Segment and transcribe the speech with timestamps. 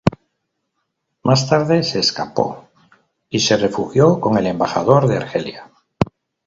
[1.21, 2.69] Más tarde se escapó
[3.29, 5.69] y se refugió con el embajador de Argelia.